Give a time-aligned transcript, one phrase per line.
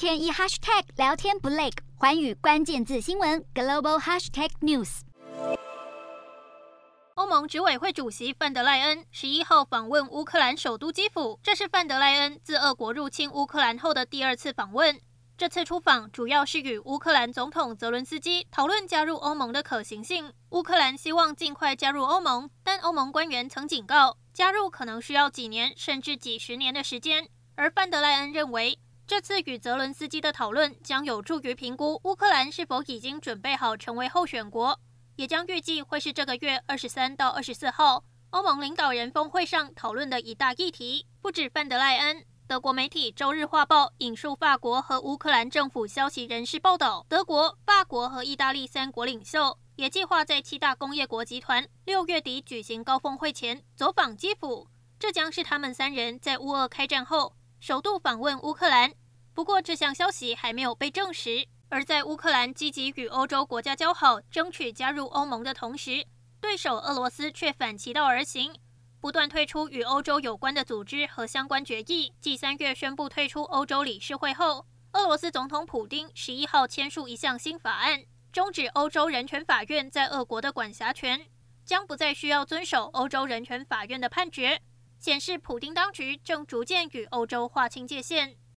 [0.00, 5.00] 天一 hashtag 聊天不累，环宇关键字新闻 global hashtag news。
[7.16, 14.98] 欧盟执委会主席范德赖恩十一号访问乌克兰首都基辅，这是范德赖恩自俄国入侵乌克兰后的第二次访问。
[15.36, 20.32] 这次出访主要是与乌克兰总统泽伦斯基讨论加入欧盟的可行性。
[20.52, 27.28] 乌克兰希望尽快加入欧盟，但欧盟官员曾警告，加入可能需要几年甚至几十年的时间。
[27.54, 28.78] 而范德赖恩认为，
[29.10, 34.78] 这次与泽伦斯基的讨论将有助于评估乌克兰是否已经准备好成为候选国，
[35.16, 41.04] 也将预计会是这个月二十三到二十四号欧盟领导人峰会上讨论的一大议题。
[41.20, 42.24] 不止范德赖恩。
[42.46, 54.68] 德国媒体《周日画报》引述法国和乌克兰政府消息人士报道，德国、法国和意大利三国领袖也计划在七大工业国集团六月底举行高峰会前走访基辅。
[55.00, 58.90] 这将是他们三人在乌俄开战后首度访问乌克兰。
[59.34, 61.46] 不过，这项消息还没有被证实。
[61.68, 66.06] 而在乌克兰积极与欧洲国家交好，争取加入欧盟的同时，
[66.40, 68.54] 对手俄罗斯却反其道而行。
[68.98, 72.12] 不断退出与欧洲有关的组织和相关决议。
[72.18, 81.26] 继三月宣布退出欧洲理事会后，俄罗斯总统普丁十一号签署一项新法案，终止欧洲人权法院在俄国的管辖权，
[81.64, 84.60] 将不再需要遵守欧洲人权法院的判决，
[85.00, 88.40] 显示普丁当局正逐渐与欧洲划清界限。